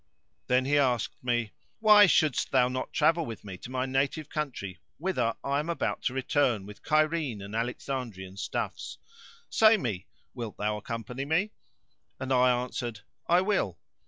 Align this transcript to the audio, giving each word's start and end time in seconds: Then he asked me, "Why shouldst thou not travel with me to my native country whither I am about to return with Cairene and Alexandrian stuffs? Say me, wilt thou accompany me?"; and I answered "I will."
Then 0.47 0.65
he 0.65 0.79
asked 0.79 1.23
me, 1.23 1.51
"Why 1.77 2.07
shouldst 2.07 2.49
thou 2.49 2.67
not 2.67 2.91
travel 2.91 3.23
with 3.23 3.43
me 3.43 3.55
to 3.59 3.69
my 3.69 3.85
native 3.85 4.29
country 4.29 4.79
whither 4.97 5.35
I 5.43 5.59
am 5.59 5.69
about 5.69 6.01
to 6.05 6.13
return 6.15 6.65
with 6.65 6.81
Cairene 6.81 7.39
and 7.39 7.55
Alexandrian 7.55 8.35
stuffs? 8.37 8.97
Say 9.47 9.77
me, 9.77 10.07
wilt 10.33 10.57
thou 10.57 10.75
accompany 10.77 11.25
me?"; 11.25 11.51
and 12.19 12.33
I 12.33 12.49
answered 12.63 13.01
"I 13.27 13.41
will." 13.41 13.77